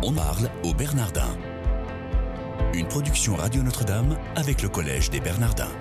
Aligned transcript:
On 0.00 0.12
parle 0.12 0.48
au 0.62 0.72
Bernardin. 0.74 1.36
Une 2.72 2.86
production 2.86 3.34
Radio 3.34 3.64
Notre-Dame 3.64 4.16
avec 4.36 4.62
le 4.62 4.68
Collège 4.68 5.10
des 5.10 5.18
Bernardins. 5.18 5.72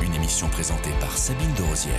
Une 0.00 0.14
émission 0.14 0.46
présentée 0.48 0.92
par 1.00 1.16
Sabine 1.18 1.52
de 1.58 1.62
Rosière. 1.62 1.94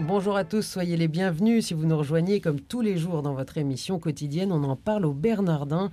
Bonjour 0.00 0.36
à 0.36 0.44
tous, 0.44 0.62
soyez 0.62 0.96
les 0.96 1.08
bienvenus 1.08 1.66
si 1.66 1.74
vous 1.74 1.86
nous 1.86 1.96
rejoignez 1.96 2.40
comme 2.40 2.60
tous 2.60 2.80
les 2.80 2.98
jours 2.98 3.22
dans 3.22 3.34
votre 3.34 3.56
émission 3.56 3.98
quotidienne. 3.98 4.52
On 4.52 4.64
en 4.64 4.76
parle 4.76 5.06
au 5.06 5.14
Bernardin. 5.14 5.90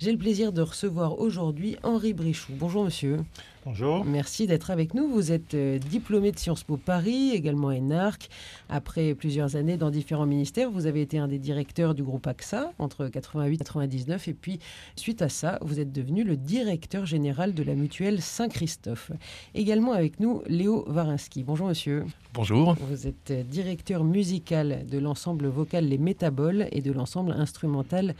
J'ai 0.00 0.12
le 0.12 0.18
plaisir 0.18 0.52
de 0.52 0.62
recevoir 0.62 1.18
aujourd'hui 1.20 1.76
Henri 1.82 2.12
Brichoux. 2.14 2.52
Bonjour 2.58 2.84
monsieur. 2.84 3.20
Bonjour. 3.64 4.04
Merci 4.04 4.46
d'être 4.46 4.70
avec 4.70 4.92
nous. 4.92 5.08
Vous 5.08 5.32
êtes 5.32 5.54
euh, 5.54 5.78
diplômé 5.78 6.32
de 6.32 6.38
Sciences 6.38 6.64
Po 6.64 6.76
Paris, 6.76 7.30
également 7.32 7.68
ENARC. 7.68 8.28
Après 8.68 9.14
plusieurs 9.14 9.56
années 9.56 9.78
dans 9.78 9.90
différents 9.90 10.26
ministères, 10.26 10.70
vous 10.70 10.84
avez 10.86 11.00
été 11.00 11.16
un 11.16 11.28
des 11.28 11.38
directeurs 11.38 11.94
du 11.94 12.02
groupe 12.02 12.26
AXA 12.26 12.72
entre 12.78 13.06
88 13.06 13.54
et 13.54 13.64
99. 13.64 14.28
Et 14.28 14.34
puis, 14.34 14.58
suite 14.96 15.22
à 15.22 15.30
ça, 15.30 15.58
vous 15.62 15.80
êtes 15.80 15.92
devenu 15.92 16.24
le 16.24 16.36
directeur 16.36 17.06
général 17.06 17.54
de 17.54 17.62
la 17.62 17.74
mutuelle 17.74 18.20
Saint-Christophe. 18.20 19.12
Également 19.54 19.92
avec 19.92 20.20
nous, 20.20 20.42
Léo 20.46 20.84
Varinsky. 20.86 21.42
Bonjour 21.42 21.68
monsieur. 21.68 22.04
Bonjour. 22.34 22.74
Vous 22.74 23.06
êtes 23.06 23.30
euh, 23.30 23.44
directeur 23.44 24.04
musical 24.04 24.84
de 24.90 24.98
l'ensemble 24.98 25.46
vocal 25.46 25.86
Les 25.86 25.98
Métaboles 25.98 26.66
et 26.72 26.82
de 26.82 26.92
l'ensemble 26.92 27.32
instrumental 27.32 28.14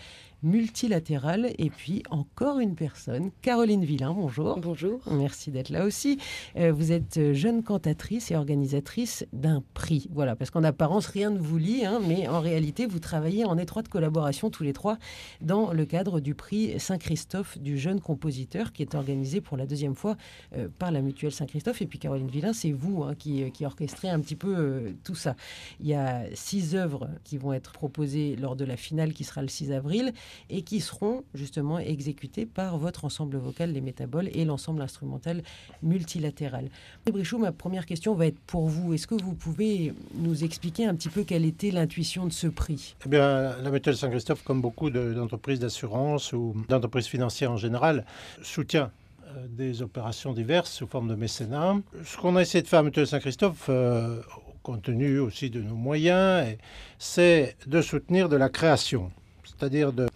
multilatéral. 0.44 1.52
Et 1.58 1.70
puis 1.70 2.02
encore 2.10 2.60
une 2.60 2.76
personne, 2.76 3.30
Caroline 3.42 3.84
Villain, 3.84 4.12
bonjour. 4.12 4.58
Bonjour. 4.60 5.00
Merci 5.10 5.50
d'être 5.50 5.70
là 5.70 5.84
aussi. 5.84 6.18
Euh, 6.56 6.70
vous 6.70 6.92
êtes 6.92 7.16
euh, 7.16 7.34
jeune 7.34 7.64
cantatrice 7.64 8.30
et 8.30 8.36
organisatrice 8.36 9.26
d'un 9.32 9.64
prix. 9.74 10.08
Voilà, 10.12 10.36
parce 10.36 10.50
qu'en 10.50 10.62
apparence, 10.62 11.06
rien 11.06 11.30
ne 11.30 11.38
vous 11.38 11.58
lie, 11.58 11.84
hein, 11.84 12.00
mais 12.06 12.28
en 12.28 12.40
réalité, 12.40 12.86
vous 12.86 13.00
travaillez 13.00 13.44
en 13.44 13.58
étroite 13.58 13.88
collaboration 13.88 14.50
tous 14.50 14.62
les 14.62 14.72
trois 14.72 14.98
dans 15.40 15.72
le 15.72 15.84
cadre 15.86 16.20
du 16.20 16.34
prix 16.34 16.78
Saint-Christophe 16.78 17.58
du 17.58 17.78
jeune 17.78 18.00
compositeur 18.00 18.72
qui 18.72 18.82
est 18.82 18.94
organisé 18.94 19.40
pour 19.40 19.56
la 19.56 19.66
deuxième 19.66 19.94
fois 19.94 20.16
euh, 20.56 20.68
par 20.78 20.92
la 20.92 21.00
mutuelle 21.00 21.32
Saint-Christophe. 21.32 21.82
Et 21.82 21.86
puis 21.86 21.98
Caroline 21.98 22.28
Villain, 22.28 22.52
c'est 22.52 22.72
vous 22.72 23.02
hein, 23.02 23.14
qui, 23.18 23.50
qui 23.50 23.64
orchestrez 23.64 24.10
un 24.10 24.20
petit 24.20 24.36
peu 24.36 24.94
tout 25.02 25.14
ça. 25.14 25.34
Il 25.80 25.86
y 25.86 25.94
a 25.94 26.24
six 26.34 26.74
œuvres 26.74 27.08
qui 27.24 27.38
vont 27.38 27.52
être 27.52 27.72
proposées 27.72 28.36
lors 28.36 28.56
de 28.56 28.64
la 28.64 28.76
finale 28.76 29.12
qui 29.12 29.24
sera 29.24 29.40
le 29.40 29.48
6 29.48 29.72
avril 29.72 30.12
et 30.50 30.62
qui 30.62 30.80
seront 30.80 31.24
justement 31.34 31.78
exécutés 31.78 32.46
par 32.46 32.78
votre 32.78 33.04
ensemble 33.04 33.36
vocal, 33.36 33.72
les 33.72 33.80
métaboles, 33.80 34.28
et 34.34 34.44
l'ensemble 34.44 34.82
instrumental 34.82 35.42
multilatéral. 35.82 36.68
Brichou, 37.06 37.38
ma 37.38 37.52
première 37.52 37.86
question 37.86 38.14
va 38.14 38.26
être 38.26 38.38
pour 38.46 38.68
vous. 38.68 38.94
Est-ce 38.94 39.06
que 39.06 39.14
vous 39.14 39.34
pouvez 39.34 39.92
nous 40.14 40.44
expliquer 40.44 40.86
un 40.86 40.94
petit 40.94 41.08
peu 41.08 41.22
quelle 41.22 41.44
était 41.44 41.70
l'intuition 41.70 42.26
de 42.26 42.32
ce 42.32 42.46
prix? 42.46 42.96
Eh 43.06 43.08
bien, 43.08 43.56
La 43.62 43.70
mutuelle 43.70 43.96
Saint-Christophe, 43.96 44.42
comme 44.42 44.60
beaucoup 44.60 44.90
d'entreprises 44.90 45.60
d'assurance 45.60 46.32
ou 46.32 46.54
d'entreprises 46.68 47.06
financières 47.06 47.52
en 47.52 47.56
général, 47.56 48.04
soutient 48.42 48.90
euh, 49.28 49.46
des 49.48 49.82
opérations 49.82 50.32
diverses 50.32 50.72
sous 50.72 50.86
forme 50.86 51.08
de 51.08 51.14
mécénat. 51.14 51.76
Ce 52.04 52.16
qu'on 52.16 52.36
a 52.36 52.42
essayé 52.42 52.62
de 52.62 52.68
faire 52.68 52.80
à 52.80 52.82
Mutuelle 52.82 53.06
Saint-Christophe, 53.06 53.66
euh, 53.68 54.20
compte 54.62 54.82
tenu 54.82 55.18
aussi 55.18 55.50
de 55.50 55.60
nos 55.60 55.74
moyens, 55.74 56.56
c'est 56.98 57.56
de 57.66 57.82
soutenir 57.82 58.28
de 58.28 58.36
la 58.36 58.48
création 58.48 59.12
c'est-à-dire 59.56 59.92
de 59.92 60.06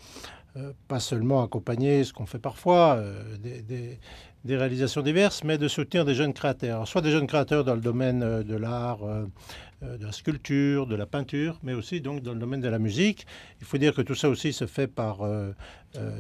euh, 0.57 0.73
pas 0.89 0.99
seulement 0.99 1.45
accompagner 1.45 2.05
ce 2.05 2.13
qu'on 2.13 2.27
fait 2.27 2.39
parfois, 2.39 2.97
euh, 2.97 3.37
des, 3.37 4.57
réalisations 4.57 5.03
diverses, 5.03 5.45
mais 5.45 5.59
de 5.59 5.69
soutenir 5.69 6.07
des 6.07 6.15
jeunes 6.15 6.33
créateurs, 6.33 6.89
soit 6.89 7.03
des 7.03 7.11
jeunes 7.11 7.27
créateurs 7.27 7.65
dans 7.65 7.75
le 7.75 7.81
domaine 7.81 8.23
euh, 8.23 8.43
de 8.43 8.57
l'art, 8.57 9.01
de 9.83 10.05
la 10.05 10.11
sculpture, 10.11 10.87
de 10.87 10.97
la 10.97 11.07
peinture, 11.07 11.59
mais 11.63 11.75
aussi 11.75 12.01
donc 12.01 12.23
dans 12.23 12.33
le 12.33 12.41
domaine 12.41 12.61
de 12.61 12.69
la 12.69 12.81
musique. 12.81 13.27
Il 13.61 13.67
faut 13.67 13.79
dire 13.79 13.95
que 13.95 14.03
tout 14.03 14.17
ça 14.17 14.29
aussi 14.29 14.53
se 14.53 14.67
fait 14.67 14.89
par, 14.89 15.21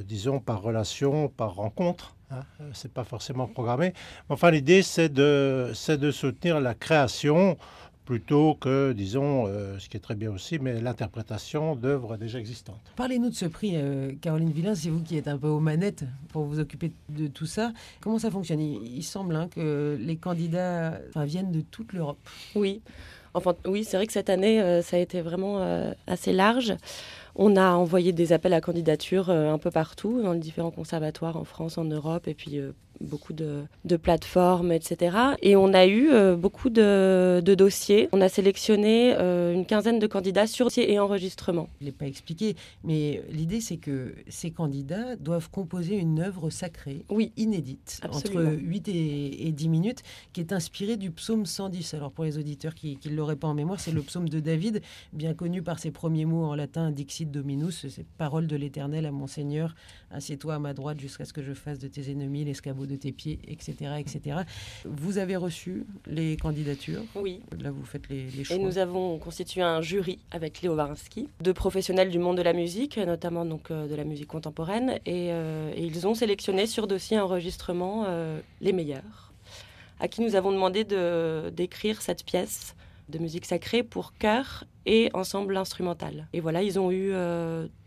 disons, 0.04 0.38
par 0.38 0.62
relation, 0.62 1.28
par 1.28 1.54
rencontre. 1.54 2.14
Hein. 2.30 2.42
C'est 2.72 2.92
pas 2.92 3.02
forcément 3.02 3.48
programmé. 3.48 3.94
Enfin, 4.28 4.52
l'idée, 4.52 4.82
c'est 4.82 5.08
de, 5.08 5.72
de 5.88 6.10
soutenir 6.12 6.60
la 6.60 6.74
création 6.74 7.56
plutôt 8.08 8.54
que, 8.54 8.92
disons, 8.92 9.44
euh, 9.48 9.78
ce 9.78 9.86
qui 9.90 9.98
est 9.98 10.00
très 10.00 10.14
bien 10.14 10.30
aussi, 10.30 10.58
mais 10.58 10.80
l'interprétation 10.80 11.76
d'œuvres 11.76 12.16
déjà 12.16 12.38
existantes. 12.38 12.80
Parlez-nous 12.96 13.28
de 13.28 13.34
ce 13.34 13.44
prix, 13.44 13.72
euh, 13.74 14.12
Caroline 14.22 14.50
Villain, 14.50 14.74
c'est 14.74 14.88
vous 14.88 15.02
qui 15.02 15.18
êtes 15.18 15.28
un 15.28 15.36
peu 15.36 15.48
aux 15.48 15.60
manettes 15.60 16.04
pour 16.30 16.44
vous 16.44 16.58
occuper 16.58 16.90
de 17.10 17.26
tout 17.26 17.44
ça. 17.44 17.70
Comment 18.00 18.18
ça 18.18 18.30
fonctionne? 18.30 18.62
Il, 18.62 19.02
semble 19.02 19.36
hein, 19.36 19.46
que 19.54 19.98
les 20.00 20.16
candidats 20.16 20.98
viennent 21.16 21.52
de 21.52 21.60
toute 21.60 21.92
l'Europe. 21.92 22.16
Oui, 22.54 22.80
enfin, 23.34 23.54
oui, 23.66 23.84
c'est 23.84 23.98
vrai 23.98 24.06
que 24.06 24.14
cette 24.14 24.30
année, 24.30 24.58
euh, 24.62 24.80
ça 24.80 24.96
a 24.96 25.00
été 25.00 25.20
vraiment 25.20 25.60
assez 26.06 26.32
large. 26.32 26.74
On 27.34 27.56
a 27.56 27.72
envoyé 27.72 28.12
des 28.12 28.32
appels 28.32 28.54
à 28.54 28.62
candidature 28.62 29.28
un 29.28 29.58
peu 29.58 29.70
partout, 29.70 30.22
dans 30.22 30.32
les 30.32 30.40
différents 30.40 30.70
conservatoires 30.70 31.36
en 31.36 31.44
France, 31.44 31.76
en 31.76 31.84
Europe, 31.84 32.26
et 32.26 32.32
puis 32.32 32.58
beaucoup 33.00 33.32
de, 33.32 33.64
plateformes, 34.02 34.72
etc. 34.72 35.16
Et 35.42 35.56
on 35.56 35.72
a 35.74 35.86
eu 35.86 36.10
euh, 36.10 36.36
beaucoup 36.36 36.70
de, 36.70 37.42
dossiers. 37.56 38.08
On 38.12 38.20
a 38.20 38.28
sélectionné 38.28 39.14
euh, 39.18 39.54
une 39.54 39.66
quinzaine 39.66 39.98
de 39.98 40.06
candidats 40.06 40.46
sur 40.46 40.66
dossier 40.66 40.92
et 40.92 40.98
enregistrement. 40.98 41.68
Je 41.80 41.86
ne 41.86 41.90
l'ai 41.90 41.96
pas 41.96 42.06
expliqué, 42.06 42.56
mais 42.84 43.22
l'idée 43.30 43.60
c'est 43.60 43.78
que 43.78 44.14
ces 44.28 44.50
candidats 44.50 45.16
doivent 45.16 45.50
composer 45.50 45.96
une 45.96 46.20
œuvre 46.20 46.50
sacrée, 46.50 47.04
oui, 47.08 47.32
inédite, 47.36 48.00
entre 48.10 48.42
8 48.60 48.88
et, 48.88 49.52
10 49.52 49.68
minutes, 49.68 50.02
qui 50.32 50.40
est 50.40 50.52
inspirée 50.52 50.96
du 50.96 51.10
psaume 51.10 51.46
110. 51.46 51.94
Alors 51.94 52.12
pour 52.12 52.24
les 52.24 52.36
auditeurs 52.38 52.74
qui 52.74 52.98
ne 53.06 53.14
l'auraient 53.14 53.36
pas 53.36 53.48
en 53.48 53.54
mémoire, 53.54 53.80
c'est 53.80 53.92
le 53.92 54.02
psaume 54.08 54.28
de 54.28 54.40
David, 54.40 54.82
bien 55.12 55.32
connu 55.34 55.62
par 55.62 55.78
ses 55.78 55.90
premiers 55.90 56.26
mots 56.26 56.44
en 56.44 56.54
latin, 56.54 56.90
Dixit 56.90 57.30
Dominus, 57.30 57.86
c'est 57.88 58.06
parole 58.06 58.46
de 58.46 58.56
l'Éternel 58.56 59.06
à 59.06 59.10
mon 59.10 59.26
Seigneur, 59.26 59.74
assieds-toi 60.10 60.56
à 60.56 60.58
ma 60.58 60.74
droite 60.74 61.00
jusqu'à 61.00 61.24
ce 61.24 61.32
que 61.32 61.42
je 61.42 61.54
fasse 61.54 61.78
de 61.78 61.88
tes 61.88 62.10
ennemis 62.10 62.44
l'escabeau 62.44 62.86
de 62.88 62.96
tes 62.96 63.12
pieds, 63.12 63.38
etc., 63.46 63.92
etc. 63.98 64.38
Vous 64.84 65.18
avez 65.18 65.36
reçu 65.36 65.84
les 66.06 66.36
candidatures? 66.36 67.02
Oui. 67.14 67.40
Là, 67.60 67.70
vous 67.70 67.84
faites 67.84 68.08
les, 68.08 68.26
les 68.30 68.44
choix. 68.44 68.56
Et 68.56 68.58
nous 68.58 68.78
avons 68.78 69.18
constitué 69.18 69.62
un 69.62 69.82
jury 69.82 70.18
avec 70.30 70.62
Léo 70.62 70.74
Varinsky, 70.74 71.28
de 71.40 71.52
professionnels 71.52 72.10
du 72.10 72.18
monde 72.18 72.36
de 72.36 72.42
la 72.42 72.52
musique, 72.52 72.98
notamment 72.98 73.44
donc 73.44 73.70
euh, 73.70 73.86
de 73.86 73.94
la 73.94 74.04
musique 74.04 74.28
contemporaine, 74.28 74.98
euh, 75.06 75.72
et, 75.74 75.84
ils 75.84 76.06
ont 76.06 76.14
sélectionné 76.14 76.66
sur 76.66 76.86
dossier 76.86 77.18
enregistrement 77.18 78.04
euh, 78.06 78.40
les 78.60 78.72
meilleurs, 78.72 79.32
à 80.00 80.08
qui 80.08 80.22
nous 80.22 80.34
avons 80.34 80.52
demandé 80.52 80.84
de 80.84 81.50
d'écrire 81.50 82.02
cette 82.02 82.24
pièce 82.24 82.74
de 83.08 83.18
musique 83.18 83.46
sacrée 83.46 83.82
pour 83.82 84.12
chœur 84.18 84.64
et 84.86 85.10
ensemble 85.14 85.56
instrumental. 85.56 86.28
Et 86.32 86.40
voilà, 86.40 86.62
ils 86.62 86.78
ont 86.78 86.90
eu 86.90 87.12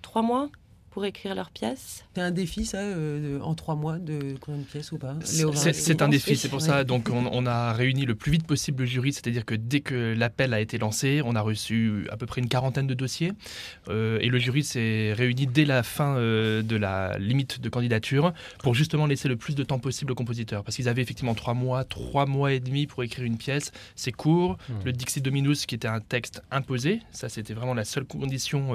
trois 0.02 0.22
mois 0.22 0.50
pour 0.92 1.06
écrire 1.06 1.36
leurs 1.36 1.50
pièces. 1.50 2.04
C'est 2.14 2.22
un 2.22 2.32
défi, 2.32 2.66
ça, 2.66 2.80
euh, 2.80 3.40
en 3.40 3.56
trois 3.56 3.76
mois, 3.76 3.98
de 3.98 4.36
combien 4.42 4.60
de 4.60 4.66
pièces 4.66 4.92
ou 4.92 4.98
pas 4.98 5.16
C'est 5.24 6.02
un 6.02 6.10
défi, 6.10 6.36
c'est 6.36 6.50
pour 6.50 6.62
ça. 6.62 6.84
Donc, 6.84 7.10
on, 7.10 7.46
a 7.46 7.74
réuni 7.74 8.06
le 8.06 8.14
plus 8.14 8.32
vite 8.32 8.46
possible 8.46 8.82
le 8.82 8.86
jury, 8.86 9.14
c'est-à-dire 9.14 9.46
que 9.46 9.56
dès 9.56 9.80
que 9.80 10.14
l'appel 10.16 10.54
a 10.54 10.60
été 10.60 10.78
lancé, 10.78 11.22
on 11.24 11.36
a 11.36 11.42
reçu 11.42 12.08
à 12.12 12.18
peu 12.18 12.26
près 12.26 12.42
une 12.42 12.50
quarantaine 12.50 12.88
de 12.88 12.94
dossiers. 12.94 13.32
Euh, 13.88 14.20
et 14.20 14.28
le 14.28 14.38
jury 14.38 14.64
s'est 14.64 15.14
réuni 15.14 15.48
dès 15.48 15.64
la 15.64 15.82
fin 15.82 16.18
euh, 16.18 16.62
de 16.62 16.76
la 16.76 17.18
limite 17.18 17.62
de 17.62 17.70
candidature 17.70 18.34
pour 18.60 18.76
justement 18.76 19.06
laisser 19.06 19.30
le 19.30 19.38
plus 19.38 19.56
de 19.56 19.64
temps 19.64 19.80
possible 19.80 20.12
aux 20.12 20.16
compositeurs. 20.16 20.64
Parce 20.64 20.76
qu'ils 20.76 20.90
avaient 20.90 21.02
effectivement 21.02 21.36
trois 21.36 21.54
mois, 21.54 21.86
trois 21.86 22.26
mois 22.26 22.52
et 22.52 22.60
demi 22.60 22.86
pour 22.86 23.02
écrire 23.04 23.26
une 23.26 23.38
pièce. 23.38 23.72
C'est 23.96 24.12
court. 24.12 24.58
Hmm. 24.68 24.74
Le 24.86 24.92
Dixie 24.92 25.22
Dominus, 25.22 25.66
qui 25.66 25.76
était 25.76 25.88
un 25.88 26.02
texte 26.02 26.44
imposé, 26.52 27.00
ça, 27.12 27.30
c'était 27.30 27.54
vraiment 27.54 27.74
la 27.74 27.86
seule 27.86 28.04
condition 28.04 28.72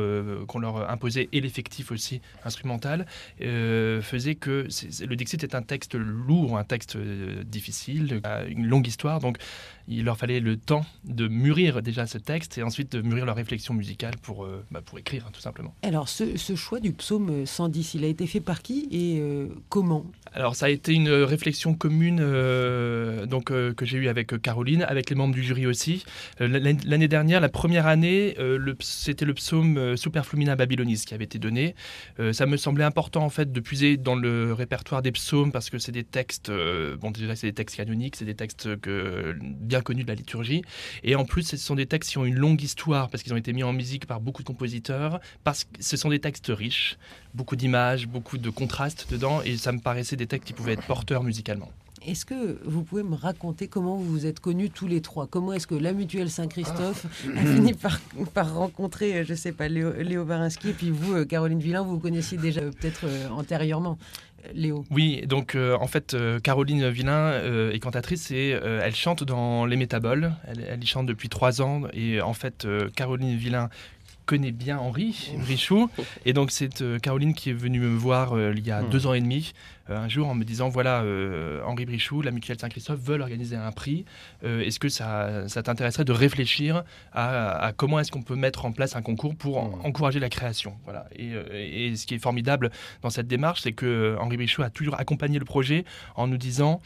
qu'on 0.48 0.58
leur 0.58 0.90
imposait 0.90 1.28
et 1.32 1.40
l'effectif 1.40 1.92
aussi 1.92 2.05
instrumental, 2.44 3.06
euh, 3.42 4.02
faisait 4.02 4.34
que 4.34 4.66
le 5.00 5.16
Dixit 5.16 5.42
est 5.42 5.54
un 5.54 5.62
texte 5.62 5.94
lourd, 5.94 6.58
un 6.58 6.64
texte 6.64 6.96
euh, 6.96 7.42
difficile, 7.44 8.20
une 8.48 8.66
longue 8.66 8.86
histoire. 8.86 9.20
Donc 9.20 9.38
il 9.88 10.04
leur 10.04 10.16
fallait 10.16 10.40
le 10.40 10.56
temps 10.56 10.84
de 11.04 11.28
mûrir 11.28 11.80
déjà 11.82 12.06
ce 12.06 12.18
texte 12.18 12.58
et 12.58 12.62
ensuite 12.62 12.92
de 12.92 13.02
mûrir 13.02 13.24
leur 13.24 13.36
réflexion 13.36 13.72
musicale 13.72 14.14
pour, 14.20 14.44
euh, 14.44 14.64
bah, 14.70 14.80
pour 14.84 14.98
écrire, 14.98 15.30
tout 15.32 15.40
simplement. 15.40 15.74
Alors, 15.82 16.08
ce, 16.08 16.34
choix 16.56 16.80
du 16.80 16.92
psaume 16.92 17.46
110, 17.46 17.94
il 17.94 18.04
a 18.04 18.08
été 18.08 18.26
fait 18.26 18.40
par 18.40 18.62
qui 18.62 18.88
et 18.90 19.20
euh, 19.20 19.48
comment? 19.68 20.04
Alors, 20.32 20.56
ça 20.56 20.66
a 20.66 20.68
été 20.70 20.92
une 20.92 21.08
réflexion 21.08 21.74
commune 21.74 22.18
euh, 22.20 23.26
donc, 23.26 23.46
que 23.46 23.84
j'ai 23.84 23.98
eue 23.98 24.08
avec 24.08 24.40
Caroline, 24.42 24.82
avec 24.82 25.10
les 25.10 25.16
membres 25.16 25.34
du 25.34 25.42
jury 25.42 25.66
aussi. 25.66 26.04
L'année 26.40 27.08
dernière, 27.08 27.40
la 27.40 27.48
première 27.48 27.86
année, 27.86 28.36
c'était 28.80 29.24
le 29.24 29.34
psaume 29.34 29.96
Superflumina 29.96 30.56
Babylonis 30.56 31.04
qui 31.06 31.14
avait 31.14 31.24
été 31.24 31.38
donné. 31.38 31.74
Ça 32.32 32.46
me 32.46 32.56
semblait 32.56 32.84
important, 32.84 33.24
en 33.24 33.30
fait, 33.30 33.52
de 33.52 33.60
puiser 33.60 33.96
dans 33.96 34.14
le 34.14 34.52
répertoire 34.52 35.02
des 35.02 35.12
psaumes 35.12 35.52
parce 35.52 35.70
que 35.70 35.78
c'est 35.78 35.92
des 35.92 36.04
textes, 36.04 36.50
bon, 37.00 37.10
déjà, 37.10 37.36
c'est 37.36 37.48
des 37.48 37.54
textes 37.54 37.76
canoniques, 37.76 38.16
c'est 38.16 38.24
des 38.24 38.34
textes 38.34 38.68
bien 39.42 39.80
connu 39.80 40.02
de 40.02 40.08
la 40.08 40.14
liturgie. 40.14 40.62
Et 41.02 41.14
en 41.14 41.24
plus, 41.24 41.42
ce 41.42 41.56
sont 41.56 41.74
des 41.74 41.86
textes 41.86 42.10
qui 42.10 42.18
ont 42.18 42.24
une 42.24 42.36
longue 42.36 42.62
histoire 42.62 43.08
parce 43.08 43.22
qu'ils 43.22 43.32
ont 43.32 43.38
été 43.38 43.52
mis 43.52 43.62
en 43.62 43.72
musique 43.72 44.06
par 44.06 44.20
beaucoup 44.20 44.42
de 44.42 44.48
compositeurs, 44.48 45.20
parce 45.44 45.64
que 45.64 45.70
ce 45.80 45.96
sont 45.96 46.10
des 46.10 46.20
textes 46.20 46.48
riches, 46.48 46.98
beaucoup 47.34 47.56
d'images, 47.56 48.06
beaucoup 48.06 48.38
de 48.38 48.50
contrastes 48.50 49.06
dedans, 49.10 49.42
et 49.42 49.56
ça 49.56 49.72
me 49.72 49.80
paraissait 49.80 50.16
des 50.16 50.26
textes 50.26 50.46
qui 50.46 50.52
pouvaient 50.52 50.72
être 50.72 50.86
porteurs 50.86 51.22
musicalement. 51.22 51.70
Est-ce 52.06 52.24
que 52.24 52.58
vous 52.64 52.84
pouvez 52.84 53.02
me 53.02 53.16
raconter 53.16 53.66
comment 53.66 53.96
vous 53.96 54.04
vous 54.04 54.26
êtes 54.26 54.38
connus 54.38 54.70
tous 54.70 54.86
les 54.86 55.00
trois? 55.00 55.26
Comment 55.26 55.52
est-ce 55.52 55.66
que 55.66 55.74
la 55.74 55.92
mutuelle 55.92 56.30
Saint-Christophe 56.30 57.06
a 57.36 57.40
fini 57.40 57.74
par, 57.74 58.00
par 58.32 58.54
rencontrer, 58.54 59.24
je 59.24 59.32
ne 59.32 59.36
sais 59.36 59.52
pas, 59.52 59.66
Léo, 59.66 59.92
Léo 59.92 60.24
Barinski 60.24 60.70
et 60.70 60.72
puis 60.72 60.90
vous, 60.90 61.26
Caroline 61.26 61.58
Villain, 61.58 61.82
vous 61.82 61.92
vous 61.92 61.98
connaissiez 61.98 62.38
déjà 62.38 62.60
peut-être 62.60 63.06
antérieurement 63.32 63.98
Léo? 64.54 64.84
Oui, 64.92 65.22
donc 65.26 65.56
en 65.56 65.86
fait, 65.88 66.16
Caroline 66.44 66.88
Villain 66.90 67.42
est 67.72 67.80
cantatrice 67.80 68.30
et 68.30 68.50
elle 68.50 68.94
chante 68.94 69.24
dans 69.24 69.66
Les 69.66 69.76
Métaboles. 69.76 70.32
Elle, 70.46 70.64
elle, 70.68 70.84
y 70.84 70.86
chante 70.86 71.06
depuis 71.06 71.28
trois 71.28 71.60
ans. 71.60 71.82
Et 71.92 72.20
en 72.20 72.34
fait, 72.34 72.68
Caroline 72.94 73.36
Villain 73.36 73.68
connaît 74.26 74.52
bien 74.52 74.78
Henri 74.78 75.32
Brichou. 75.38 75.88
Et 76.24 76.32
donc, 76.32 76.52
c'est 76.52 77.00
Caroline 77.02 77.34
qui 77.34 77.50
est 77.50 77.54
venue 77.54 77.80
me 77.80 77.96
voir 77.96 78.34
il 78.52 78.64
y 78.64 78.70
a 78.70 78.82
hmm. 78.82 78.90
deux 78.90 79.06
ans 79.06 79.14
et 79.14 79.20
demi 79.20 79.52
euh, 79.54 79.75
un 79.88 80.08
jour 80.08 80.28
en 80.28 80.34
me 80.34 80.44
disant 80.44 80.68
voilà, 80.68 81.02
euh, 81.02 81.62
Henri 81.64 81.86
Brichou, 81.86 82.22
la 82.22 82.30
mutuelle 82.30 82.58
Saint-Christophe 82.58 83.00
veulent 83.00 83.22
organiser 83.22 83.56
un 83.56 83.72
prix. 83.72 84.04
Euh, 84.44 84.60
est-ce 84.60 84.78
que 84.78 84.88
ça, 84.88 85.48
ça 85.48 85.62
t'intéresserait 85.62 86.04
de 86.04 86.12
réfléchir 86.12 86.84
à, 87.12 87.72
comment 87.76 87.98
est-ce 88.00 88.10
qu'on 88.10 88.22
peut 88.22 88.36
mettre 88.36 88.64
en 88.64 88.72
place 88.72 88.96
un 88.96 89.02
concours 89.02 89.36
pour 89.36 89.62
mmh. 89.62 89.86
encourager 89.86 90.20
la 90.20 90.28
création 90.28 90.76
voilà. 90.84 91.06
Et, 91.14 91.94
ce 91.96 92.06
qui 92.06 92.14
est 92.14 92.18
formidable 92.18 92.70
dans 93.02 93.10
cette 93.10 93.28
démarche, 93.28 93.62
c'est 93.62 93.72
que 93.72 94.16
Henri 94.20 94.36
Brichou 94.36 94.62
a 94.62 94.70
toujours 94.70 94.98
accompagné 94.98 95.38
le 95.38 95.44
projet 95.44 95.84
en 96.14 96.26
nous 96.26 96.36
disant 96.36 96.80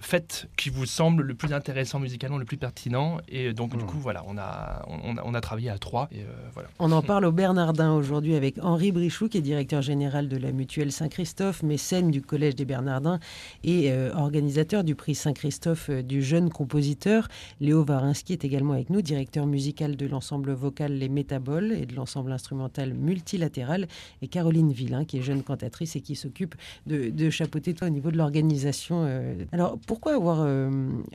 faites 0.00 0.48
qui 0.56 0.70
vous 0.70 0.86
semble 0.86 1.22
le 1.22 1.34
plus 1.34 1.52
intéressant 1.52 1.98
musicalement, 1.98 2.38
le 2.38 2.44
plus 2.44 2.56
pertinent. 2.56 3.18
Et 3.28 3.52
donc, 3.52 3.76
du 3.76 3.84
mmh. 3.84 3.86
coup, 3.86 3.98
voilà, 3.98 4.22
on 4.26 4.38
a, 4.38 4.84
on, 4.88 5.34
a, 5.34 5.40
travaillé 5.40 5.70
à 5.70 5.78
trois. 5.78 6.08
Et, 6.12 6.24
voilà. 6.54 6.68
On 6.78 6.92
en 6.92 7.02
parle 7.02 7.24
au 7.24 7.32
Bernardin 7.32 7.92
aujourd'hui 7.92 8.34
avec 8.34 8.58
Henri 8.62 8.92
Brichou, 8.92 9.28
qui 9.28 9.38
est 9.38 9.42
directeur 9.42 9.82
général 9.82 10.28
de 10.28 10.36
la 10.36 10.52
mutuelle 10.52 10.92
Saint-Christophe, 10.92 11.62
mécène 11.62 12.10
du 12.10 12.22
collège 12.22 12.45
des 12.54 12.64
Bernardins 12.64 13.18
et 13.64 13.90
euh, 13.90 14.12
organisateur 14.14 14.84
du 14.84 14.94
prix 14.94 15.14
Saint-Christophe 15.14 15.90
euh, 15.90 16.02
du 16.02 16.22
jeune 16.22 16.50
compositeur. 16.50 17.28
Léo 17.60 17.84
Varinsky 17.84 18.32
est 18.34 18.44
également 18.44 18.74
avec 18.74 18.90
nous, 18.90 19.02
directeur 19.02 19.46
musical 19.46 19.96
de 19.96 20.06
l'ensemble 20.06 20.52
vocal 20.52 20.92
Les 20.92 21.08
Métaboles 21.08 21.72
et 21.72 21.86
de 21.86 21.94
l'ensemble 21.94 22.32
instrumental 22.32 22.94
multilatéral. 22.94 23.88
Et 24.22 24.28
Caroline 24.28 24.72
Villain, 24.72 25.04
qui 25.04 25.18
est 25.18 25.22
jeune 25.22 25.42
cantatrice 25.42 25.96
et 25.96 26.00
qui 26.00 26.14
s'occupe 26.14 26.54
de, 26.86 27.30
chapeauter 27.30 27.74
toi 27.74 27.88
au 27.88 27.90
niveau 27.90 28.10
de 28.10 28.16
l'organisation. 28.16 29.04
Euh. 29.04 29.34
Alors, 29.52 29.78
pourquoi 29.86 30.14
avoir 30.14 30.46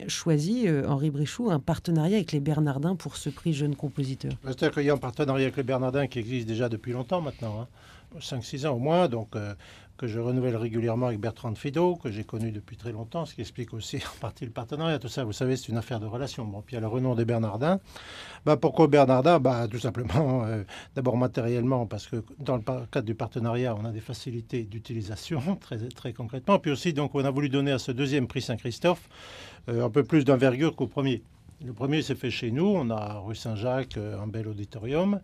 choisi, 0.08 0.66
Henri 0.86 1.10
Brichou, 1.10 1.50
un 1.50 1.58
partenariat 1.58 2.16
avec 2.16 2.32
les 2.32 2.40
Bernardins 2.40 2.96
pour 2.96 3.16
ce 3.16 3.30
prix 3.30 3.54
jeune 3.54 3.74
compositeur? 3.74 4.32
C'est-à-dire 4.44 4.72
qu'il 4.72 4.84
y 4.84 4.90
a 4.90 4.92
un 4.92 4.98
partenariat 4.98 5.44
avec 5.44 5.56
les 5.56 5.62
Bernardins 5.62 6.06
qui 6.06 6.18
existe 6.18 6.46
déjà 6.46 6.68
depuis 6.68 6.92
longtemps 6.92 7.20
maintenant. 7.20 7.66
5-6 8.20 8.66
hein. 8.66 8.70
ans 8.70 8.74
au 8.74 8.78
moins. 8.78 9.08
Donc, 9.08 9.34
que 10.02 10.08
je 10.08 10.18
renouvelle 10.18 10.56
régulièrement 10.56 11.06
avec 11.06 11.20
Bertrand 11.20 11.54
Fido, 11.54 11.94
que 11.94 12.10
j'ai 12.10 12.24
connu 12.24 12.50
depuis 12.50 12.76
très 12.76 12.90
longtemps, 12.90 13.24
ce 13.24 13.36
qui 13.36 13.40
explique 13.40 13.72
aussi 13.72 13.98
en 14.16 14.18
partie 14.20 14.44
le 14.44 14.50
partenariat. 14.50 14.98
Tout 14.98 15.06
ça, 15.06 15.22
vous 15.22 15.32
savez, 15.32 15.56
c'est 15.56 15.68
une 15.68 15.76
affaire 15.76 16.00
de 16.00 16.06
relation. 16.06 16.44
Bon, 16.44 16.60
puis 16.60 16.74
il 16.74 16.74
y 16.74 16.78
a 16.78 16.80
le 16.80 16.88
renom 16.88 17.14
des 17.14 17.24
Bernardins. 17.24 17.78
Bah, 18.44 18.56
pourquoi 18.56 18.88
Bernardin? 18.88 19.38
Bah, 19.38 19.68
Tout 19.70 19.78
simplement, 19.78 20.42
euh, 20.46 20.64
d'abord 20.96 21.16
matériellement, 21.16 21.86
parce 21.86 22.08
que 22.08 22.16
dans 22.40 22.56
le 22.56 22.62
cadre 22.90 23.06
du 23.06 23.14
partenariat, 23.14 23.76
on 23.78 23.84
a 23.84 23.92
des 23.92 24.00
facilités 24.00 24.64
d'utilisation, 24.64 25.40
très, 25.60 25.78
très 25.78 26.12
concrètement. 26.12 26.58
Puis 26.58 26.72
aussi, 26.72 26.92
donc, 26.92 27.14
on 27.14 27.24
a 27.24 27.30
voulu 27.30 27.48
donner 27.48 27.70
à 27.70 27.78
ce 27.78 27.92
deuxième 27.92 28.26
prix 28.26 28.42
Saint-Christophe 28.42 29.08
euh, 29.68 29.86
un 29.86 29.90
peu 29.90 30.02
plus 30.02 30.24
d'envergure 30.24 30.74
qu'au 30.74 30.88
premier. 30.88 31.22
Le 31.64 31.72
premier 31.72 32.02
s'est 32.02 32.16
fait 32.16 32.32
chez 32.32 32.50
nous. 32.50 32.66
On 32.66 32.90
a 32.90 33.20
rue 33.20 33.36
Saint-Jacques, 33.36 33.98
euh, 33.98 34.20
un 34.20 34.26
bel 34.26 34.48
auditorium. 34.48 35.20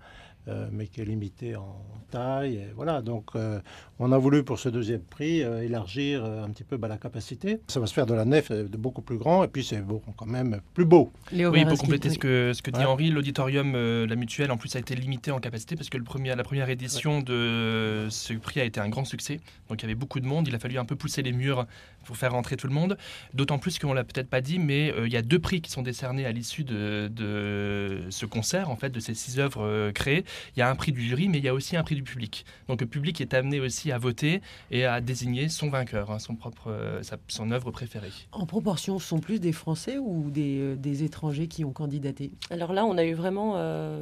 Euh, 0.48 0.66
mais 0.72 0.86
qui 0.86 1.02
est 1.02 1.04
limité 1.04 1.56
en 1.56 1.76
taille. 2.10 2.64
voilà, 2.74 3.02
donc 3.02 3.30
euh, 3.34 3.60
on 3.98 4.12
a 4.12 4.18
voulu 4.18 4.44
pour 4.44 4.58
ce 4.58 4.70
deuxième 4.70 5.02
prix 5.02 5.42
euh, 5.42 5.62
élargir 5.62 6.24
un 6.24 6.48
petit 6.48 6.64
peu 6.64 6.78
bah, 6.78 6.88
la 6.88 6.96
capacité. 6.96 7.60
Ça 7.68 7.80
va 7.80 7.86
se 7.86 7.92
faire 7.92 8.06
de 8.06 8.14
la 8.14 8.24
nef 8.24 8.50
de 8.50 8.76
beaucoup 8.78 9.02
plus 9.02 9.18
grand, 9.18 9.44
et 9.44 9.48
puis 9.48 9.62
c'est 9.62 9.82
bon, 9.82 10.00
quand 10.16 10.26
même 10.26 10.60
plus 10.72 10.86
beau. 10.86 11.12
oui, 11.32 11.64
pour 11.66 11.78
compléter 11.78 12.08
ce 12.08 12.18
que, 12.18 12.52
ce 12.54 12.62
que 12.62 12.70
dit 12.70 12.82
Henri, 12.82 13.10
l'auditorium, 13.10 13.74
la 14.06 14.16
mutuelle, 14.16 14.50
en 14.50 14.56
plus, 14.56 14.74
a 14.76 14.78
été 14.78 14.94
limité 14.94 15.30
en 15.32 15.38
capacité 15.38 15.76
parce 15.76 15.90
que 15.90 15.98
le 15.98 16.04
premier, 16.04 16.34
la 16.34 16.44
première 16.44 16.70
édition 16.70 17.20
de 17.20 18.06
ce 18.08 18.32
prix 18.34 18.60
a 18.60 18.64
été 18.64 18.80
un 18.80 18.88
grand 18.88 19.04
succès. 19.04 19.40
Donc 19.68 19.82
il 19.82 19.84
y 19.84 19.86
avait 19.86 19.94
beaucoup 19.94 20.20
de 20.20 20.26
monde, 20.26 20.48
il 20.48 20.54
a 20.54 20.58
fallu 20.58 20.78
un 20.78 20.86
peu 20.86 20.96
pousser 20.96 21.22
les 21.22 21.32
murs 21.32 21.66
pour 22.04 22.16
faire 22.16 22.32
rentrer 22.32 22.56
tout 22.56 22.68
le 22.68 22.74
monde. 22.74 22.96
D'autant 23.34 23.58
plus 23.58 23.78
qu'on 23.78 23.92
l'a 23.92 24.04
peut-être 24.04 24.30
pas 24.30 24.40
dit, 24.40 24.58
mais 24.58 24.94
il 25.04 25.12
y 25.12 25.16
a 25.16 25.22
deux 25.22 25.38
prix 25.38 25.60
qui 25.60 25.70
sont 25.70 25.82
décernés 25.82 26.24
à 26.24 26.32
l'issue 26.32 26.64
de, 26.64 27.10
de, 27.12 28.04
ce 28.08 28.24
concert, 28.24 28.70
en 28.70 28.76
fait, 28.76 28.88
de 28.88 29.00
ces 29.00 29.12
six 29.12 29.38
œuvres 29.38 29.90
créées 29.90 30.24
il 30.56 30.60
y 30.60 30.62
a 30.62 30.70
un 30.70 30.74
prix 30.74 30.92
du 30.92 31.02
jury, 31.02 31.28
mais 31.28 31.38
il 31.38 31.44
y 31.44 31.48
a 31.48 31.54
aussi 31.54 31.76
un 31.76 31.82
prix 31.82 31.94
du 31.94 32.02
public. 32.02 32.44
Donc 32.68 32.80
le 32.80 32.86
public 32.86 33.20
est 33.20 33.34
amené 33.34 33.60
aussi 33.60 33.92
à 33.92 33.98
voter 33.98 34.40
et 34.70 34.84
à 34.84 35.00
désigner 35.00 35.48
son 35.48 35.70
vainqueur, 35.70 36.10
hein, 36.10 36.18
son 36.18 36.34
propre, 36.34 36.68
euh, 36.68 37.02
son 37.28 37.50
œuvre 37.50 37.70
préférée. 37.70 38.10
En 38.32 38.46
proportion, 38.46 38.98
ce 38.98 39.08
sont 39.08 39.20
plus 39.20 39.40
des 39.40 39.52
Français 39.52 39.98
ou 39.98 40.30
des, 40.30 40.58
euh, 40.58 40.76
des 40.76 41.04
étrangers 41.04 41.48
qui 41.48 41.64
ont 41.64 41.72
candidaté? 41.72 42.32
Alors 42.50 42.72
là, 42.72 42.84
on 42.84 42.98
a 42.98 43.04
eu 43.04 43.14
vraiment 43.14 43.54
euh, 43.56 44.00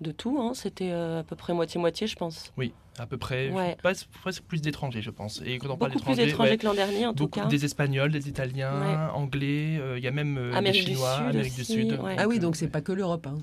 de 0.00 0.12
tout. 0.12 0.38
Hein. 0.40 0.52
C'était 0.54 0.90
à 0.90 1.24
peu 1.26 1.36
près 1.36 1.54
moitié-moitié, 1.54 2.06
je 2.06 2.16
pense. 2.16 2.52
Oui 2.56 2.72
à 3.00 3.06
peu 3.06 3.18
près. 3.18 3.50
Ouais. 3.50 3.76
Presque 4.22 4.42
plus 4.42 4.60
d'étrangers, 4.60 5.02
je 5.02 5.10
pense. 5.10 5.42
Et 5.44 5.58
quand 5.58 5.70
on 5.70 5.76
parle 5.76 5.92
d'étrangers, 5.92 6.22
plus 6.22 6.30
d'étrangers 6.30 6.58
que 6.58 6.66
l'an 6.66 6.74
dernier, 6.74 7.06
en 7.06 7.14
tout 7.14 7.28
cas. 7.28 7.46
Des 7.46 7.64
Espagnols, 7.64 8.10
des 8.10 8.28
Italiens, 8.28 9.10
Anglais. 9.14 9.78
Euh, 9.80 9.98
il 9.98 10.04
y 10.04 10.08
a 10.08 10.10
même 10.10 10.36
euh, 10.38 10.60
des 10.60 10.72
Chinois, 10.72 11.14
Amérique 11.14 11.54
du 11.54 11.64
Sud. 11.64 11.98
Ah 12.18 12.26
oui, 12.26 12.38
donc 12.38 12.56
c'est 12.56 12.68
pas 12.68 12.80
que 12.80 12.92
l'Europe. 12.92 13.26
Hein. 13.26 13.38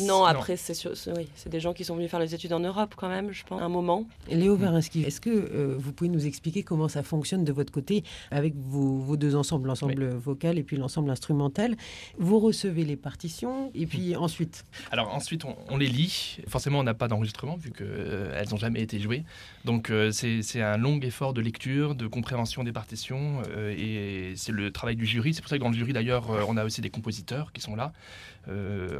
Non, 0.00 0.24
après 0.24 0.56
c'est 0.56 0.74
oui, 1.16 1.28
des 1.46 1.60
gens 1.60 1.72
qui 1.72 1.84
sont 1.84 1.96
venus 1.96 2.10
faire 2.10 2.20
les 2.20 2.34
études 2.34 2.52
en 2.52 2.60
Europe 2.60 2.94
quand 2.96 3.08
même, 3.08 3.32
je 3.32 3.44
pense, 3.44 3.60
un 3.60 3.68
moment. 3.68 4.06
Léo 4.30 4.56
Varinsky, 4.56 5.02
est-ce 5.02 5.20
que 5.20 5.30
euh, 5.30 5.74
vous 5.78 5.92
pouvez 5.92 6.10
nous 6.10 6.26
expliquer 6.26 6.62
comment 6.62 6.88
ça 6.88 7.02
fonctionne 7.02 7.44
de 7.44 7.52
votre 7.52 7.72
côté 7.72 8.04
avec 8.30 8.54
vos, 8.56 8.98
vos 8.98 9.16
deux 9.16 9.34
ensembles, 9.34 9.68
l'ensemble 9.68 10.08
vocal 10.14 10.58
et 10.58 10.62
puis 10.62 10.76
l'ensemble 10.76 11.10
instrumental? 11.10 11.76
Vous 12.18 12.38
recevez 12.38 12.84
les 12.84 12.96
partitions 12.96 13.70
et 13.74 13.86
puis 13.86 14.14
ensuite? 14.14 14.64
Alors 14.92 15.14
ensuite, 15.14 15.44
on, 15.44 15.56
on 15.68 15.76
les 15.76 15.88
lit. 15.88 16.38
Forcément, 16.46 16.78
on 16.78 16.84
n'a 16.84 16.94
pas 16.94 17.08
d'enregistrement 17.08 17.56
vu 17.56 17.72
qu'elles 17.72 18.48
n'ont 18.50 18.56
jamais 18.56 18.80
été 18.80 18.98
jouer. 19.00 19.24
Donc 19.64 19.90
euh, 19.90 20.10
c'est 20.10 20.62
un 20.62 20.76
long 20.76 20.98
effort 21.00 21.34
de 21.34 21.40
lecture, 21.40 21.94
de 21.94 22.06
compréhension 22.06 22.64
des 22.64 22.72
partitions, 22.72 23.42
euh, 23.50 23.74
et 23.76 24.34
c'est 24.36 24.52
le 24.52 24.70
travail 24.70 24.96
du 24.96 25.06
jury. 25.06 25.34
C'est 25.34 25.42
pour 25.42 25.50
ça 25.50 25.56
que 25.56 25.62
dans 25.62 25.70
le 25.70 25.76
jury, 25.76 25.92
d'ailleurs, 25.92 26.30
euh, 26.30 26.44
on 26.48 26.56
a 26.56 26.64
aussi 26.64 26.80
des 26.80 26.90
compositeurs 26.90 27.52
qui 27.52 27.60
sont 27.60 27.76
là, 27.76 27.92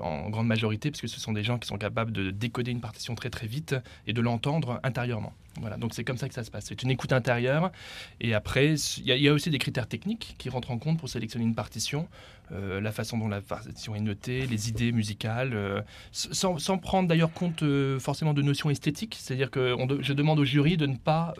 en 0.02 0.30
grande 0.30 0.46
majorité, 0.46 0.90
parce 0.90 1.00
que 1.00 1.08
ce 1.08 1.18
sont 1.18 1.32
des 1.32 1.42
gens 1.42 1.58
qui 1.58 1.66
sont 1.66 1.78
capables 1.78 2.12
de 2.12 2.30
décoder 2.30 2.70
une 2.70 2.80
partition 2.80 3.14
très 3.14 3.30
très 3.30 3.46
vite 3.46 3.74
et 4.06 4.12
de 4.12 4.20
l'entendre 4.20 4.80
intérieurement. 4.84 5.32
Voilà, 5.58 5.76
donc 5.76 5.94
c'est 5.94 6.04
comme 6.04 6.16
ça 6.16 6.28
que 6.28 6.34
ça 6.34 6.44
se 6.44 6.50
passe. 6.50 6.66
C'est 6.66 6.82
une 6.82 6.90
écoute 6.90 7.12
intérieure. 7.12 7.72
Et 8.20 8.34
après, 8.34 8.74
il 8.74 9.04
y, 9.04 9.28
a 9.28 9.32
aussi 9.32 9.50
des 9.50 9.58
critères 9.58 9.88
techniques 9.88 10.36
qui 10.38 10.48
rentrent 10.48 10.70
en 10.70 10.78
compte 10.78 10.98
pour 10.98 11.08
sélectionner 11.08 11.44
une 11.44 11.54
partition. 11.54 12.08
Euh, 12.52 12.80
la 12.80 12.90
façon 12.90 13.16
dont 13.16 13.28
la 13.28 13.40
partition 13.40 13.94
est 13.94 14.00
notée, 14.00 14.46
les 14.46 14.68
idées 14.68 14.90
musicales, 14.90 15.52
euh, 15.54 15.82
sans, 16.10 16.56
prendre 16.78 17.08
d'ailleurs 17.08 17.32
compte 17.32 17.62
euh, 17.62 18.00
forcément 18.00 18.34
de 18.34 18.42
notions 18.42 18.70
esthétiques. 18.70 19.16
C'est-à-dire 19.20 19.50
que 19.50 19.76
je 20.00 20.12
demande 20.12 20.40
au 20.40 20.44
jury 20.44 20.76
de 20.76 20.86
ne 20.86 20.96
pas 20.96 21.34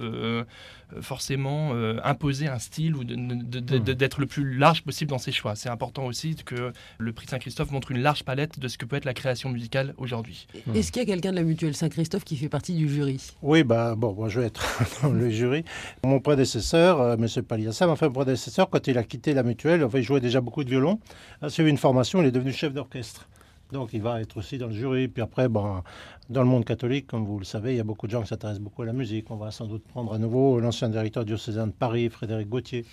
forcément 1.01 1.73
imposer 2.05 2.49
un 2.49 2.59
style 2.59 2.97
ou 2.97 3.05
d'être 3.05 4.21
le 4.21 4.27
plus 4.27 4.57
large 4.57 4.83
possible 4.83 5.11
dans 5.11 5.19
ses 5.19 5.33
choix. 5.33 5.55
C'est 5.55 5.69
important 5.69 6.07
aussi 6.07 6.35
que 6.35 6.73
le 6.99 7.13
prix 7.13 7.27
Saint-Christophe 7.27 7.71
montre 7.71 7.93
une 7.93 8.01
large 8.01 8.25
palette 8.25 8.59
de 8.59 8.69
ce 8.69 8.77
que 8.77 8.85
peut 8.85 8.97
être 8.97 9.05
la 9.05 9.15
création 9.15 9.51
musicale 9.51 9.95
aujourd'hui. 9.99 10.47
Est-ce 10.75 10.91
qu'il 10.91 11.03
y 11.03 11.05
a 11.05 11.07
quelqu'un 11.07 11.31
de 11.31 11.37
la 11.37 11.43
mutuelle 11.43 11.75
Saint-Christophe 11.75 12.25
qui 12.25 12.37
fait 12.37 12.49
partie 12.49 12.75
du 12.75 12.89
jury? 12.89 13.21
Oui, 13.43 13.63
bah, 13.63 13.95
bon, 14.01 14.15
moi 14.15 14.29
je 14.29 14.41
vais 14.41 14.47
être 14.47 14.83
dans 15.03 15.11
le 15.11 15.29
jury. 15.31 15.65
Mon 16.05 16.19
prédécesseur, 16.21 17.01
euh, 17.01 17.17
M. 17.17 17.43
Paliassam, 17.43 17.91
enfin 17.91 18.07
mon 18.07 18.15
prédécesseur, 18.15 18.69
quand 18.69 18.87
il 18.89 18.99
a 18.99 19.05
quitté 19.05 19.35
la 19.35 19.43
mutuelle, 19.43 19.85
enfin, 19.85 19.99
il 19.99 20.05
jouait 20.05 20.21
déjà 20.21 20.41
beaucoup 20.41 20.65
de 20.65 20.71
violon. 20.71 20.99
A 21.43 21.51
suivi 21.51 21.71
une 21.71 21.77
formation, 21.77 22.21
il 22.23 22.27
est 22.27 22.33
devenu 22.33 22.53
chef 22.53 22.73
d'orchestre. 22.73 23.29
Donc 23.73 23.91
il 23.93 24.03
va 24.03 24.21
être 24.21 24.37
aussi 24.39 24.59
dans 24.59 24.67
le 24.67 24.73
jury. 24.73 25.07
Puis 25.07 25.23
après, 25.23 25.49
bon, 25.49 25.83
dans 26.29 26.43
le 26.43 26.49
monde 26.49 26.65
catholique, 26.65 27.07
comme 27.07 27.25
vous 27.25 27.39
le 27.39 27.45
savez, 27.45 27.75
il 27.75 27.77
y 27.77 27.81
a 27.81 27.85
beaucoup 27.85 28.07
de 28.07 28.13
gens 28.13 28.23
qui 28.23 28.29
s'intéressent 28.29 28.63
beaucoup 28.63 28.83
à 28.83 28.87
la 28.87 28.93
musique. 28.93 29.31
On 29.31 29.37
va 29.37 29.51
sans 29.53 29.67
doute 29.67 29.85
prendre 29.85 30.13
à 30.13 30.19
nouveau 30.19 30.59
l'ancien 30.59 30.89
directeur 30.89 31.25
diocésain 31.25 31.69
de 31.69 31.73
Paris, 31.73 32.09
Frédéric 32.09 32.49
Gauthier, 32.49 32.85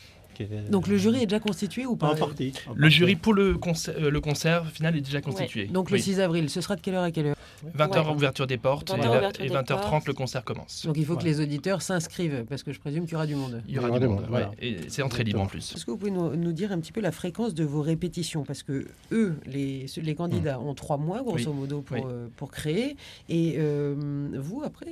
donc 0.70 0.88
le 0.88 0.98
jury 0.98 1.24
est 1.24 1.25
déjà 1.25 1.39
constitué 1.39 1.86
ou 1.86 1.96
pas 1.96 2.12
En 2.12 2.15
partie. 2.15 2.53
le 2.74 2.89
jury 2.89 3.15
pour 3.15 3.34
le 3.34 3.58
concert, 3.58 3.96
euh, 3.98 4.10
le 4.10 4.22
concert 4.22 4.65
final 4.67 4.96
est 4.96 5.01
déjà 5.01 5.22
constitué. 5.22 5.65
Donc 5.65 5.91
le 5.91 5.98
6 5.98 6.20
avril, 6.20 6.50
ce 6.50 6.62
sera 6.62 6.75
de 6.75 6.82
quelle 6.82 6.96
heure 6.96 7.03
à 7.03 7.12
quelle 7.12 7.27
heure? 7.27 7.36
20h 7.75 8.13
ouverture 8.13 8.48
des 8.48 8.58
portes 8.58 8.91
et, 9.39 9.50
20h30 9.50 10.08
le 10.08 10.13
concert 10.13 10.44
commence. 10.44 10.86
Donc 10.86 10.98
il 10.98 11.06
faut 11.06 11.15
que 11.15 11.24
les 11.24 11.41
auditeurs 11.41 11.82
s'inscrivent 11.82 12.46
parce 12.48 12.63
que 12.63 12.72
je 12.72 12.79
présume 12.79 13.03
qu'il 13.06 13.13
y 13.13 13.15
aura 13.15 13.25
du 13.25 13.36
monde. 13.36 13.63
Il 13.67 13.75
y 13.75 13.79
aura, 13.79 14.00
du 14.00 14.08
monde, 14.08 14.27
et 14.62 14.77
c'est 14.89 15.01
entrée 15.01 15.24
libre 15.24 15.41
en 15.41 15.48
plus. 15.48 15.74
Est-ce 15.75 15.86
que 15.86 15.91
vous 15.91 15.98
pouvez 15.98 16.12
nous, 16.12 16.51
dire 16.51 16.72
un 16.72 16.79
petit 16.79 16.91
peu 16.91 17.01
la 17.01 17.12
fréquence 17.12 17.53
de 17.53 17.63
vos 17.63 17.82
répétitions? 17.82 18.44
Parce 18.44 18.63
que 18.63 18.88
eux, 19.12 19.36
les, 19.46 19.86
les 20.01 20.15
candidats, 20.15 20.60
hmm. 20.60 20.67
ont 20.67 20.74
trois 20.74 20.98
mois 20.98 21.24
grosso 21.24 21.51
modo 21.51 21.82
pour, 21.82 21.98
euh, 22.08 22.27
pour 22.36 22.51
créer 22.51 22.96
et 23.29 23.56
euh, 23.58 23.96
vous 24.38 24.62
après, 24.63 24.88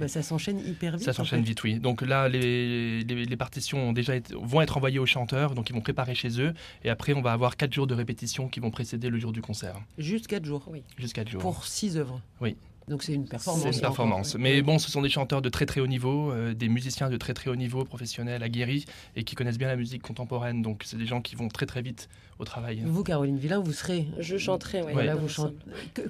bah, 0.00 0.08
ça 0.08 0.22
s'enchaîne 0.22 0.60
hyper 0.60 0.96
vite. 0.96 1.04
Ça 1.04 1.12
s'enchaîne 1.12 1.42
vite, 1.42 1.62
oui. 1.64 1.78
Donc 1.78 2.02
là, 2.02 2.28
les, 2.28 3.02
les, 3.02 3.36
partitions 3.36 3.88
ont 3.88 3.92
déjà 3.92 4.14
vont 4.32 4.60
être 4.60 4.67
envoyées 4.76 4.98
aux 4.98 5.06
chanteurs, 5.06 5.54
donc 5.54 5.70
ils 5.70 5.72
vont 5.72 5.80
préparer 5.80 6.14
chez 6.14 6.40
eux. 6.40 6.54
Et 6.84 6.90
après, 6.90 7.12
on 7.14 7.22
va 7.22 7.32
avoir 7.32 7.56
4 7.56 7.72
jours 7.72 7.86
de 7.86 7.94
répétition 7.94 8.48
qui 8.48 8.60
vont 8.60 8.70
précéder 8.70 9.08
le 9.08 9.18
jour 9.18 9.32
du 9.32 9.40
concert. 9.40 9.76
Juste 9.98 10.26
4 10.26 10.44
jours 10.44 10.64
Oui. 10.68 10.82
Juste 10.98 11.14
4 11.14 11.28
jours. 11.28 11.40
Pour 11.40 11.64
6 11.64 11.96
œuvres 11.96 12.20
Oui. 12.40 12.56
Donc 12.88 13.02
c'est 13.02 13.12
une 13.12 13.26
performance. 13.26 13.62
C'est 13.62 13.74
une 13.74 13.80
performance. 13.80 14.36
Mais 14.38 14.62
bon, 14.62 14.78
ce 14.78 14.90
sont 14.90 15.02
des 15.02 15.08
chanteurs 15.08 15.42
de 15.42 15.48
très 15.48 15.66
très 15.66 15.80
haut 15.80 15.86
niveau, 15.86 16.32
euh, 16.32 16.54
des 16.54 16.68
musiciens 16.68 17.10
de 17.10 17.16
très 17.16 17.34
très 17.34 17.50
haut 17.50 17.56
niveau, 17.56 17.84
professionnels, 17.84 18.42
aguerris, 18.42 18.84
et 19.16 19.24
qui 19.24 19.34
connaissent 19.34 19.58
bien 19.58 19.68
la 19.68 19.76
musique 19.76 20.02
contemporaine. 20.02 20.62
Donc 20.62 20.82
c'est 20.84 20.96
des 20.96 21.06
gens 21.06 21.20
qui 21.20 21.36
vont 21.36 21.48
très 21.48 21.66
très 21.66 21.82
vite 21.82 22.08
au 22.38 22.44
travail. 22.44 22.82
Vous, 22.84 23.02
Caroline 23.02 23.36
Villain, 23.36 23.58
vous 23.58 23.72
serez. 23.72 24.06
Je 24.18 24.36
chanterai, 24.38 24.82
oui. 24.82 24.92
Voilà, 24.92 25.16
vous 25.16 25.28
chantez. 25.28 25.54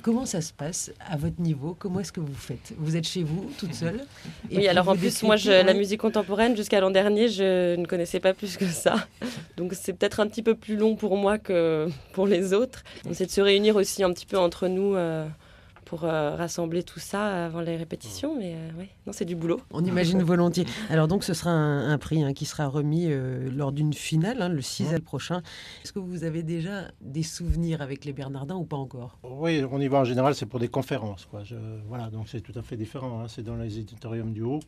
Comment 0.03 0.27
ça 0.27 0.41
se 0.41 0.53
passe 0.53 0.93
à 1.01 1.17
votre 1.17 1.41
niveau? 1.41 1.75
Comment 1.79 2.01
est-ce 2.01 2.13
que 2.13 2.21
vous 2.21 2.35
faites? 2.35 2.75
Vous 2.79 2.97
êtes 2.97 3.07
chez 3.07 3.23
vous, 3.23 3.51
toute 3.59 3.75
seule? 3.75 4.05
Oui, 4.51 4.69
alors 4.69 4.89
en 4.89 4.97
plus, 4.97 5.23
moi, 5.23 5.37
je, 5.37 5.51
la 5.51 5.75
musique 5.75 6.01
contemporaine, 6.01 6.57
jusqu'à 6.57 6.81
l'an 6.81 6.91
dernier, 6.91 7.29
je 7.29 7.77
ne 7.77 7.87
connaissais 7.87 8.21
pas 8.21 8.35
plus 8.35 8.57
que 8.57 8.67
ça. 8.67 9.07
Donc 9.57 9.73
c'est 9.75 9.93
peut-être 9.93 10.21
un 10.21 10.29
petit 10.29 10.43
peu 10.43 10.55
plus 10.55 10.77
long 10.77 10.97
pour 10.97 11.17
moi 11.17 11.39
que 11.39 11.89
pour 12.13 12.27
les 12.27 12.53
autres. 12.53 12.85
On 13.07 13.11
essaie 13.11 13.27
de 13.27 13.31
se 13.31 13.41
réunir 13.41 13.77
aussi 13.77 14.03
un 14.03 14.13
petit 14.13 14.27
peu 14.27 14.39
entre 14.39 14.69
nous. 14.69 14.95
Euh, 14.95 15.27
pour 15.89 16.05
euh, 16.05 16.37
rassembler 16.37 16.83
tout 16.83 17.01
ça 17.01 17.47
avant 17.47 17.63
les 17.63 17.75
répétitions. 17.75 18.37
Mais 18.39 18.55
euh, 18.55 18.69
oui, 18.79 18.89
non, 19.07 19.13
c'est 19.15 19.25
du 19.25 19.35
boulot. 19.35 19.59
On 19.71 19.83
imagine 19.83 20.23
volontiers. 20.35 20.67
Alors 20.91 21.09
donc, 21.09 21.25
ce 21.25 21.33
sera 21.33 21.51
un, 21.51 21.97
prix 21.97 22.23
hein, 22.23 22.35
qui 22.35 22.45
sera 22.45 22.67
remis 22.67 23.07
euh, 23.09 23.51
lors 23.51 23.73
d'une 23.73 23.95
finale, 23.95 24.43
hein, 24.43 24.51
le 24.51 24.61
6 24.61 24.89
avril 24.89 25.03
prochain. 25.03 25.43
Est-ce 25.83 25.95
que 25.95 25.99
vous 25.99 26.25
avez 26.25 26.43
déjà 26.43 26.89
des 27.01 27.23
souvenirs 27.23 27.81
avec 27.81 28.05
les 28.05 28.13
Bernardins 28.13 28.57
ou 28.57 28.65
pas 28.65 28.77
encore? 28.77 29.19
Oui, 29.23 29.65
on 29.71 29.81
y 29.81 29.89
va 29.89 30.01
en 30.01 30.05
général, 30.05 30.35
c'est 30.35 30.47
pour 30.47 30.61
des 30.61 30.69
conférences. 30.69 31.25
Quoi. 31.25 31.43
voilà, 31.89 32.11
donc 32.11 32.29
c'est 32.29 32.43
tout 32.43 32.57
à 32.57 32.63
fait 32.63 32.77
différent. 32.77 33.23
Hein. 33.23 33.29
C'est 33.29 33.43
dans 33.43 33.57
les 33.57 33.79
éditoriums 33.79 34.33
du 34.35 34.43
Haut. 34.43 34.61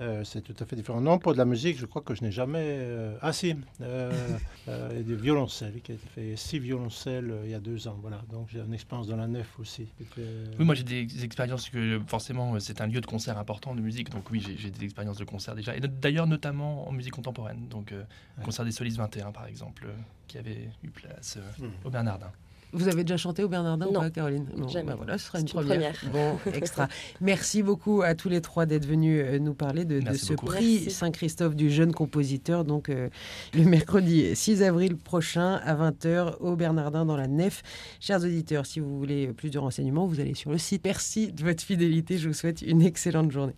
Euh, 0.00 0.24
c'est 0.24 0.40
tout 0.40 0.54
à 0.58 0.64
fait 0.64 0.74
différent. 0.74 1.00
Non, 1.00 1.18
pour 1.18 1.32
de 1.32 1.38
la 1.38 1.44
musique, 1.44 1.78
je 1.78 1.86
crois 1.86 2.00
que 2.02 2.14
je 2.14 2.22
n'ai 2.22 2.32
jamais. 2.32 2.62
Euh, 2.62 3.16
ah, 3.20 3.32
si 3.32 3.54
euh, 3.82 4.10
euh, 4.68 5.02
Des 5.02 5.14
violoncelles, 5.14 5.80
qui 5.82 5.92
a 5.92 5.94
été 5.94 6.06
fait 6.06 6.36
six 6.36 6.58
violoncelles 6.58 7.32
il 7.44 7.50
y 7.50 7.54
a 7.54 7.60
deux 7.60 7.88
ans. 7.88 7.98
Voilà, 8.00 8.22
donc 8.30 8.48
j'ai 8.50 8.60
une 8.60 8.72
expérience 8.72 9.06
dans 9.06 9.16
la 9.16 9.26
nef 9.26 9.58
aussi. 9.60 9.88
Oui, 10.16 10.64
moi 10.64 10.74
j'ai 10.74 10.82
des 10.82 11.24
expériences 11.24 11.68
que 11.68 12.00
forcément 12.06 12.58
c'est 12.58 12.80
un 12.80 12.86
lieu 12.86 13.00
de 13.00 13.06
concert 13.06 13.38
important 13.38 13.74
de 13.74 13.80
musique, 13.80 14.10
donc 14.10 14.30
oui, 14.30 14.40
j'ai 14.40 14.70
des 14.70 14.84
expériences 14.84 15.18
de 15.18 15.24
concert 15.24 15.54
déjà. 15.54 15.76
Et 15.76 15.80
d'ailleurs, 15.80 16.26
notamment 16.26 16.88
en 16.88 16.92
musique 16.92 17.12
contemporaine. 17.12 17.68
Donc, 17.68 17.90
le 17.90 18.44
concert 18.44 18.64
des 18.64 18.72
Solis 18.72 18.96
21, 18.96 19.32
par 19.32 19.46
exemple, 19.46 19.86
qui 20.26 20.38
avait 20.38 20.70
eu 20.82 20.88
place 20.88 21.38
hmm. 21.58 21.66
au 21.84 21.90
Bernardin. 21.90 22.32
Vous 22.72 22.88
avez 22.88 23.04
déjà 23.04 23.16
chanté 23.16 23.44
au 23.44 23.48
Bernardin 23.48 23.86
ou 23.86 23.92
pas, 23.92 24.10
Caroline? 24.10 24.46
Non, 24.56 24.68
jamais. 24.68 24.88
Bah 24.88 24.94
voilà, 24.96 25.18
ce 25.18 25.26
sera 25.26 25.40
une 25.40 25.46
première. 25.46 25.94
Bon, 26.12 26.38
extra. 26.52 26.88
Merci 27.20 27.62
beaucoup 27.62 28.02
à 28.02 28.14
tous 28.14 28.28
les 28.28 28.40
trois 28.40 28.66
d'être 28.66 28.86
venus 28.86 29.22
euh, 29.24 29.38
nous 29.38 29.54
parler 29.54 29.84
de, 29.84 30.00
ce 30.14 30.32
prix 30.34 30.90
Saint-Christophe 30.90 31.54
du 31.54 31.70
jeune 31.70 31.92
compositeur. 31.92 32.64
Donc, 32.64 32.88
euh, 32.88 33.08
le 33.54 33.64
mercredi 33.64 34.34
6 34.34 34.62
avril 34.62 34.96
prochain 34.96 35.60
à 35.64 35.74
20h 35.74 36.38
au 36.40 36.56
Bernardin 36.56 37.04
dans 37.04 37.16
la 37.16 37.28
Nef. 37.28 37.62
Chers 38.00 38.22
auditeurs, 38.22 38.66
si 38.66 38.80
vous 38.80 38.98
voulez 38.98 39.28
plus 39.28 39.50
de 39.50 39.58
renseignements, 39.58 40.06
vous 40.06 40.20
allez 40.20 40.34
sur 40.34 40.50
le 40.50 40.58
site. 40.58 40.82
Merci 40.84 41.32
de 41.32 41.44
votre 41.44 41.62
fidélité. 41.62 42.18
Je 42.18 42.28
vous 42.28 42.34
souhaite 42.34 42.62
une 42.62 42.82
excellente 42.82 43.30
journée. 43.30 43.54